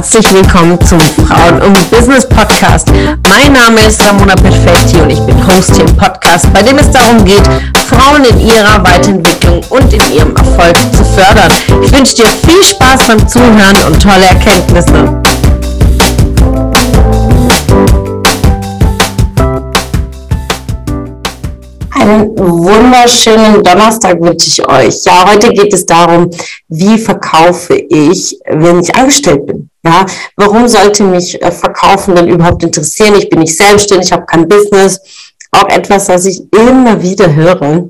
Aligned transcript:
herzlich 0.00 0.32
willkommen 0.32 0.80
zum 0.80 0.98
Frauen 0.98 1.60
und 1.60 1.90
Business 1.90 2.26
Podcast. 2.26 2.88
Mein 3.28 3.52
Name 3.52 3.86
ist 3.86 4.02
Ramona 4.02 4.34
Perfetti 4.34 4.96
und 4.96 5.10
ich 5.10 5.20
bin 5.20 5.46
Host 5.46 5.76
hier 5.76 5.84
im 5.84 5.94
Podcast, 5.94 6.50
bei 6.54 6.62
dem 6.62 6.78
es 6.78 6.90
darum 6.90 7.22
geht, 7.22 7.42
Frauen 7.86 8.24
in 8.24 8.40
ihrer 8.40 8.82
Weiterentwicklung 8.82 9.62
und 9.68 9.92
in 9.92 10.00
ihrem 10.10 10.34
Erfolg 10.34 10.74
zu 10.96 11.04
fördern. 11.04 11.52
Ich 11.82 11.92
wünsche 11.92 12.14
dir 12.14 12.28
viel 12.28 12.62
Spaß 12.62 13.08
beim 13.08 13.28
Zuhören 13.28 13.76
und 13.88 14.02
tolle 14.02 14.24
Erkenntnisse. 14.24 15.20
Einen 21.90 22.38
wunderschönen 22.38 23.62
Donnerstag 23.62 24.18
wünsche 24.18 24.48
ich 24.48 24.66
euch. 24.66 25.04
Ja, 25.04 25.30
heute 25.30 25.50
geht 25.50 25.74
es 25.74 25.84
darum, 25.84 26.30
wie 26.68 26.96
verkaufe 26.96 27.74
ich, 27.76 28.38
wenn 28.48 28.80
ich 28.80 28.94
angestellt 28.94 29.44
bin. 29.44 29.69
Ja, 29.82 30.04
warum 30.36 30.68
sollte 30.68 31.04
mich 31.04 31.40
äh, 31.40 31.50
Verkaufen 31.50 32.14
denn 32.14 32.28
überhaupt 32.28 32.62
interessieren? 32.62 33.14
Ich 33.16 33.30
bin 33.30 33.38
nicht 33.38 33.56
selbstständig, 33.56 34.08
ich 34.08 34.12
habe 34.12 34.26
kein 34.26 34.46
Business. 34.46 35.00
Auch 35.52 35.68
etwas, 35.68 36.08
was 36.08 36.26
ich 36.26 36.42
immer 36.52 37.02
wieder 37.02 37.34
höre. 37.34 37.88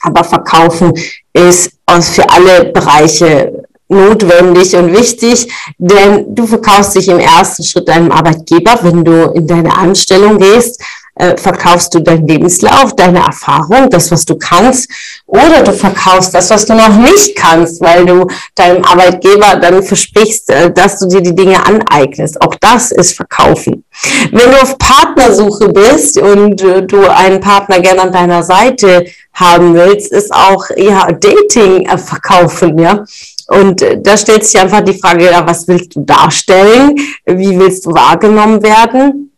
Aber 0.00 0.24
Verkaufen 0.24 0.92
ist 1.32 1.72
für 2.00 2.28
alle 2.28 2.66
Bereiche 2.72 3.64
notwendig 3.88 4.74
und 4.74 4.92
wichtig, 4.92 5.52
denn 5.78 6.34
du 6.34 6.46
verkaufst 6.46 6.96
dich 6.96 7.08
im 7.08 7.18
ersten 7.18 7.62
Schritt 7.62 7.88
deinem 7.88 8.10
Arbeitgeber, 8.10 8.78
wenn 8.82 9.04
du 9.04 9.30
in 9.32 9.46
deine 9.46 9.76
Anstellung 9.76 10.38
gehst 10.38 10.82
äh, 11.16 11.36
verkaufst 11.36 11.94
du 11.94 12.00
deinen 12.00 12.26
Lebenslauf, 12.26 12.94
deine 12.96 13.20
Erfahrung, 13.20 13.88
das, 13.88 14.10
was 14.10 14.24
du 14.24 14.36
kannst, 14.36 14.90
oder 15.26 15.62
du 15.62 15.72
verkaufst 15.72 16.34
das, 16.34 16.50
was 16.50 16.66
du 16.66 16.74
noch 16.74 16.96
nicht 16.96 17.36
kannst, 17.36 17.80
weil 17.80 18.04
du 18.04 18.26
deinem 18.54 18.84
Arbeitgeber 18.84 19.56
dann 19.56 19.82
versprichst, 19.82 20.50
äh, 20.50 20.72
dass 20.72 20.98
du 20.98 21.06
dir 21.06 21.20
die 21.20 21.34
Dinge 21.34 21.64
aneignest. 21.64 22.40
Auch 22.42 22.54
das 22.60 22.90
ist 22.90 23.14
Verkaufen. 23.14 23.84
Wenn 24.32 24.50
du 24.50 24.60
auf 24.60 24.76
Partnersuche 24.78 25.68
bist 25.68 26.18
und 26.18 26.60
äh, 26.62 26.82
du 26.82 27.08
einen 27.08 27.40
Partner 27.40 27.80
gerne 27.80 28.02
an 28.02 28.12
deiner 28.12 28.42
Seite 28.42 29.06
haben 29.32 29.74
willst, 29.74 30.12
ist 30.12 30.32
auch 30.32 30.64
ja 30.76 31.10
Dating 31.12 31.88
verkaufen, 31.98 32.78
ja. 32.78 33.04
Und 33.48 33.84
da 33.98 34.16
stellt 34.16 34.44
sich 34.44 34.58
einfach 34.60 34.80
die 34.80 34.98
Frage, 34.98 35.26
ja, 35.26 35.46
was 35.46 35.68
willst 35.68 35.94
du 35.94 36.00
darstellen? 36.00 36.96
Wie 37.26 37.58
willst 37.58 37.84
du 37.84 37.90
wahrgenommen 37.90 38.62
werden? 38.62 39.33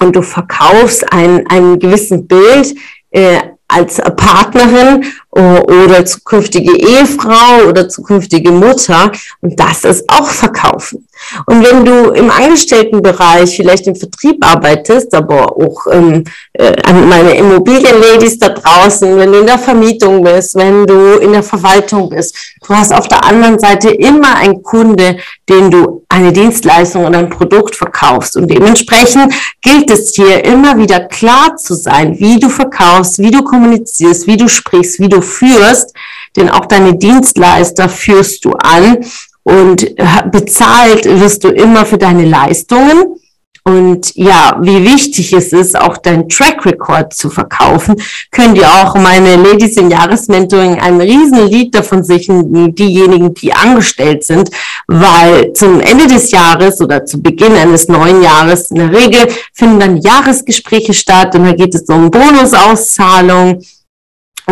Und 0.00 0.16
du 0.16 0.22
verkaufst 0.22 1.12
ein, 1.12 1.46
ein 1.48 1.78
gewissen 1.78 2.26
Bild 2.26 2.74
äh, 3.10 3.38
als 3.68 3.98
Partnerin 4.16 5.04
oder 5.30 6.04
zukünftige 6.04 6.76
Ehefrau 6.76 7.68
oder 7.68 7.88
zukünftige 7.88 8.50
Mutter. 8.50 9.12
Und 9.40 9.60
das 9.60 9.84
ist 9.84 10.08
auch 10.08 10.26
Verkaufen. 10.26 11.06
Und 11.46 11.64
wenn 11.64 11.84
du 11.84 12.10
im 12.10 12.30
Angestelltenbereich 12.30 13.56
vielleicht 13.56 13.86
im 13.86 13.96
Vertrieb 13.96 14.44
arbeitest, 14.44 15.14
aber 15.14 15.56
auch 15.56 15.86
ähm, 15.90 16.24
äh, 16.52 16.74
an 16.82 17.08
meine 17.08 17.36
Immobilienladies 17.36 18.38
da 18.38 18.50
draußen, 18.50 19.16
wenn 19.16 19.32
du 19.32 19.40
in 19.40 19.46
der 19.46 19.58
Vermietung 19.58 20.22
bist, 20.22 20.54
wenn 20.56 20.86
du 20.86 21.14
in 21.18 21.32
der 21.32 21.42
Verwaltung 21.42 22.10
bist, 22.10 22.36
du 22.66 22.74
hast 22.74 22.92
auf 22.92 23.08
der 23.08 23.24
anderen 23.24 23.58
Seite 23.58 23.90
immer 23.90 24.36
einen 24.36 24.62
Kunde, 24.62 25.18
den 25.48 25.70
du 25.70 26.04
eine 26.08 26.32
Dienstleistung 26.32 27.06
oder 27.06 27.18
ein 27.18 27.30
Produkt 27.30 27.76
verkaufst. 27.76 28.36
Und 28.36 28.48
dementsprechend 28.48 29.32
gilt 29.62 29.90
es 29.90 30.14
hier 30.14 30.44
immer 30.44 30.76
wieder 30.78 31.00
klar 31.00 31.56
zu 31.56 31.74
sein, 31.74 32.18
wie 32.18 32.38
du 32.38 32.48
verkaufst, 32.48 33.18
wie 33.18 33.30
du 33.30 33.42
kommunizierst, 33.42 34.26
wie 34.26 34.36
du 34.36 34.48
sprichst, 34.48 35.00
wie 35.00 35.08
du 35.08 35.20
führst, 35.20 35.94
denn 36.36 36.48
auch 36.48 36.66
deine 36.66 36.96
Dienstleister 36.96 37.88
führst 37.88 38.44
du 38.44 38.52
an 38.52 39.04
und 39.42 39.94
bezahlt 40.30 41.04
wirst 41.04 41.44
du 41.44 41.48
immer 41.48 41.84
für 41.86 41.98
deine 41.98 42.24
Leistungen. 42.24 43.16
Und 43.62 44.16
ja, 44.16 44.58
wie 44.62 44.82
wichtig 44.84 45.34
es 45.34 45.52
ist, 45.52 45.78
auch 45.78 45.98
dein 45.98 46.28
Track 46.30 46.64
Record 46.64 47.12
zu 47.12 47.28
verkaufen, 47.28 47.94
können 48.30 48.54
dir 48.54 48.66
auch 48.66 48.94
meine 48.94 49.36
Ladies 49.36 49.76
im 49.76 49.90
Jahresmentoring 49.90 50.80
ein 50.80 50.98
Riesenlied 50.98 51.74
davon 51.74 52.02
sichern, 52.02 52.74
diejenigen, 52.74 53.34
die 53.34 53.52
angestellt 53.52 54.24
sind, 54.24 54.50
weil 54.86 55.52
zum 55.52 55.78
Ende 55.78 56.06
des 56.06 56.30
Jahres 56.30 56.80
oder 56.80 57.04
zu 57.04 57.22
Beginn 57.22 57.52
eines 57.52 57.86
neuen 57.86 58.22
Jahres 58.22 58.70
in 58.70 58.76
der 58.76 58.92
Regel 58.92 59.28
finden 59.52 59.78
dann 59.78 59.96
Jahresgespräche 59.98 60.94
statt 60.94 61.34
und 61.34 61.44
da 61.44 61.52
geht 61.52 61.74
es 61.74 61.82
um 61.82 62.10
Bonusauszahlungen 62.10 63.62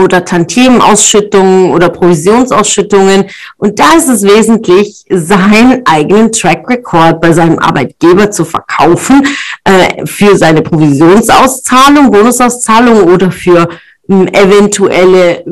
oder 0.03 0.25
Tantiemenausschüttungen 0.25 1.71
oder 1.71 1.89
Provisionsausschüttungen. 1.89 3.27
Und 3.57 3.79
da 3.79 3.95
ist 3.95 4.09
es 4.09 4.23
wesentlich, 4.23 5.05
seinen 5.11 5.87
eigenen 5.87 6.33
Track 6.33 6.69
Record 6.69 7.21
bei 7.21 7.33
seinem 7.33 7.59
Arbeitgeber 7.59 8.31
zu 8.31 8.45
verkaufen 8.45 9.27
äh, 9.65 10.07
für 10.07 10.37
seine 10.37 10.63
Provisionsauszahlung, 10.63 12.11
Bonusauszahlung 12.11 13.05
oder 13.13 13.31
für 13.31 13.69
äh, 14.09 14.15
eventuelle 14.33 15.41
äh, 15.41 15.45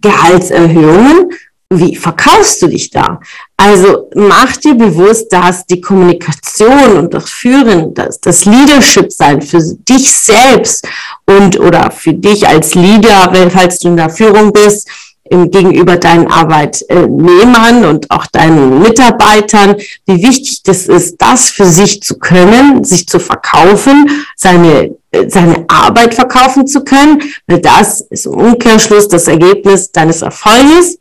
Gehaltserhöhungen 0.00 1.30
wie 1.70 1.96
verkaufst 1.96 2.62
du 2.62 2.68
dich 2.68 2.90
da? 2.90 3.20
Also 3.56 4.10
mach 4.14 4.56
dir 4.56 4.74
bewusst, 4.74 5.32
dass 5.32 5.66
die 5.66 5.80
Kommunikation 5.80 6.96
und 6.98 7.14
das 7.14 7.30
Führen, 7.30 7.94
das, 7.94 8.20
das 8.20 8.44
Leadership 8.44 9.12
sein 9.12 9.40
für 9.40 9.60
dich 9.60 10.12
selbst 10.12 10.86
und 11.26 11.58
oder 11.58 11.90
für 11.90 12.12
dich 12.12 12.46
als 12.46 12.74
Leader, 12.74 13.32
falls 13.50 13.78
du 13.78 13.88
in 13.88 13.96
der 13.96 14.10
Führung 14.10 14.52
bist, 14.52 14.88
gegenüber 15.30 15.96
deinen 15.96 16.30
Arbeitnehmern 16.30 17.86
und 17.86 18.10
auch 18.10 18.26
deinen 18.26 18.82
Mitarbeitern, 18.82 19.76
wie 20.04 20.22
wichtig 20.22 20.62
das 20.64 20.86
ist, 20.86 21.16
das 21.18 21.48
für 21.48 21.64
sich 21.64 22.02
zu 22.02 22.18
können, 22.18 22.84
sich 22.84 23.06
zu 23.06 23.18
verkaufen, 23.18 24.26
seine 24.36 24.94
seine 25.28 25.64
Arbeit 25.68 26.14
verkaufen 26.14 26.66
zu 26.66 26.82
können, 26.82 27.22
weil 27.46 27.60
das 27.60 28.00
ist 28.00 28.26
im 28.26 28.34
Umkehrschluss 28.34 29.08
das 29.08 29.28
Ergebnis 29.28 29.92
deines 29.92 30.22
Erfolges 30.22 30.98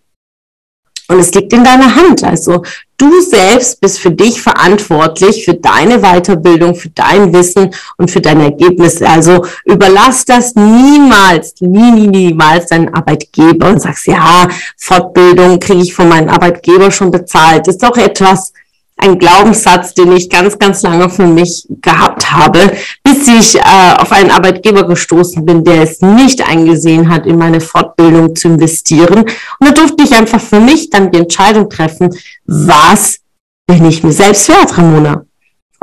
und 1.07 1.19
es 1.19 1.33
liegt 1.33 1.53
in 1.53 1.63
deiner 1.63 1.95
Hand. 1.95 2.23
Also 2.23 2.63
du 3.09 3.21
selbst 3.21 3.79
bist 3.81 3.99
für 3.99 4.11
dich 4.11 4.41
verantwortlich, 4.41 5.45
für 5.45 5.53
deine 5.53 5.99
Weiterbildung, 5.99 6.75
für 6.75 6.89
dein 6.89 7.33
Wissen 7.33 7.73
und 7.97 8.11
für 8.11 8.21
deine 8.21 8.45
Ergebnisse. 8.45 9.07
Also 9.07 9.45
überlass 9.65 10.25
das 10.25 10.55
niemals, 10.55 11.55
nie, 11.61 11.91
nie, 11.91 12.07
niemals 12.07 12.67
deinen 12.67 12.93
Arbeitgeber 12.93 13.69
und 13.69 13.81
sagst, 13.81 14.07
ja, 14.07 14.47
Fortbildung 14.77 15.59
kriege 15.59 15.81
ich 15.81 15.93
von 15.93 16.09
meinem 16.09 16.29
Arbeitgeber 16.29 16.91
schon 16.91 17.11
bezahlt. 17.11 17.67
Ist 17.67 17.83
doch 17.83 17.97
etwas, 17.97 18.53
ein 18.97 19.19
Glaubenssatz, 19.19 19.93
den 19.93 20.11
ich 20.11 20.29
ganz, 20.29 20.57
ganz 20.57 20.81
lange 20.83 21.09
für 21.09 21.25
mich 21.25 21.67
gehabt 21.81 22.31
habe, 22.31 22.71
bis 23.03 23.27
ich 23.27 23.55
äh, 23.55 23.95
auf 23.97 24.11
einen 24.11 24.31
Arbeitgeber 24.31 24.87
gestoßen 24.87 25.45
bin, 25.45 25.63
der 25.63 25.83
es 25.83 26.01
nicht 26.01 26.47
eingesehen 26.47 27.09
hat, 27.09 27.25
in 27.25 27.37
meine 27.37 27.59
Fortbildung 27.59 28.35
zu 28.35 28.49
investieren. 28.49 29.25
Und 29.59 29.67
da 29.67 29.71
durfte 29.71 30.03
ich 30.03 30.15
einfach 30.15 30.39
für 30.39 30.59
mich 30.59 30.89
dann 30.89 31.11
die 31.11 31.19
Entscheidung 31.19 31.69
treffen, 31.69 32.15
was 32.45 33.19
bin 33.67 33.85
ich 33.85 34.03
mir 34.03 34.11
selbst 34.11 34.47
wert, 34.49 34.77
Ramona? 34.77 35.25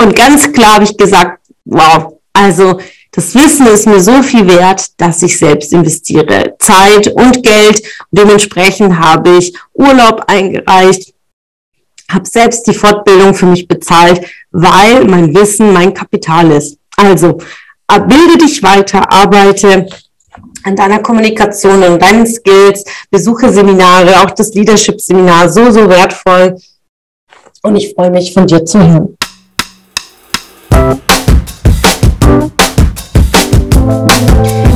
Und 0.01 0.15
ganz 0.15 0.51
klar 0.51 0.75
habe 0.75 0.85
ich 0.85 0.97
gesagt, 0.97 1.39
wow, 1.65 2.13
also 2.33 2.79
das 3.11 3.35
Wissen 3.35 3.67
ist 3.67 3.87
mir 3.87 3.99
so 3.99 4.23
viel 4.23 4.47
wert, 4.47 4.87
dass 4.97 5.21
ich 5.21 5.37
selbst 5.37 5.73
investiere. 5.73 6.55
Zeit 6.59 7.07
und 7.09 7.43
Geld. 7.43 7.81
Und 8.09 8.19
dementsprechend 8.19 8.97
habe 8.97 9.37
ich 9.37 9.53
Urlaub 9.73 10.23
eingereicht, 10.27 11.13
habe 12.13 12.27
selbst 12.27 12.67
die 12.67 12.73
Fortbildung 12.73 13.33
für 13.33 13.45
mich 13.45 13.67
bezahlt, 13.67 14.21
weil 14.51 15.05
mein 15.05 15.33
Wissen 15.33 15.73
mein 15.73 15.93
Kapital 15.93 16.51
ist. 16.51 16.77
Also 16.97 17.37
bilde 18.07 18.37
dich 18.37 18.61
weiter, 18.63 19.11
arbeite 19.11 19.87
an 20.63 20.75
deiner 20.75 20.99
Kommunikation, 20.99 21.83
an 21.83 21.99
deinen 21.99 22.25
Skills, 22.25 22.85
besuche 23.09 23.51
Seminare, 23.51 24.21
auch 24.21 24.31
das 24.31 24.53
Leadership-Seminar, 24.53 25.49
so, 25.49 25.71
so 25.71 25.89
wertvoll. 25.89 26.57
Und 27.63 27.75
ich 27.75 27.93
freue 27.93 28.11
mich, 28.11 28.33
von 28.33 28.47
dir 28.47 28.63
zu 28.65 28.79
hören. 28.79 29.17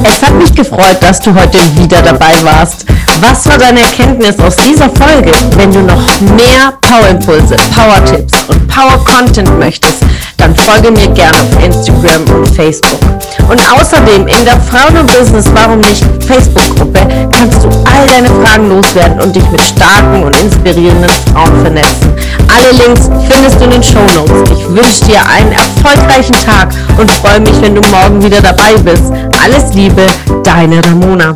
Es 0.03 0.21
hat 0.21 0.33
mich 0.35 0.53
gefreut, 0.55 0.97
dass 1.01 1.19
du 1.19 1.33
heute 1.33 1.59
wieder 1.77 2.01
dabei 2.01 2.43
warst. 2.43 2.85
Was 3.21 3.47
war 3.47 3.57
deine 3.57 3.79
Erkenntnis 3.81 4.37
aus 4.39 4.55
dieser 4.57 4.89
Folge? 4.89 5.31
Wenn 5.55 5.71
du 5.71 5.81
noch 5.81 6.01
mehr 6.35 6.73
Power-Impulse, 6.81 7.55
Power-Tipps 7.73 8.33
und 8.49 8.67
Power-Content 8.67 9.57
möchtest, 9.57 10.03
dann 10.37 10.55
folge 10.55 10.91
mir 10.91 11.07
gerne 11.09 11.37
auf 11.37 11.63
Instagram 11.63 12.23
und 12.35 12.47
Facebook. 12.55 12.99
Und 13.49 13.61
außerdem 13.71 14.27
in 14.27 14.45
der 14.45 14.59
Frauen 14.59 14.97
und 14.97 15.07
Business 15.07 15.45
Warum 15.53 15.79
nicht 15.79 16.03
Facebook-Gruppe 16.27 16.99
kannst 17.31 17.63
du 17.63 17.69
all 17.69 18.05
deine 18.07 18.27
Fragen 18.27 18.69
loswerden 18.69 19.21
und 19.21 19.35
dich 19.35 19.49
mit 19.49 19.61
starken 19.61 20.23
und 20.23 20.35
inspirierenden 20.41 21.09
Frauen 21.31 21.61
vernetzen. 21.61 22.13
Alle 22.53 22.71
Links 22.71 23.09
findest 23.29 23.59
du 23.59 23.65
in 23.65 23.71
den 23.71 23.83
Show 23.83 24.05
Notes. 24.15 24.51
Ich 24.51 24.67
wünsche 24.67 25.05
dir 25.05 25.21
einen 25.27 25.51
erfolgreichen 25.51 26.35
Tag 26.45 26.73
und 26.97 27.09
freue 27.11 27.39
mich, 27.39 27.61
wenn 27.61 27.75
du 27.75 27.81
morgen 27.89 28.21
wieder 28.21 28.41
dabei 28.41 28.73
bist. 28.83 29.11
Alles 29.43 29.73
Liebe, 29.73 30.05
deine 30.43 30.83
Ramona. 30.83 31.35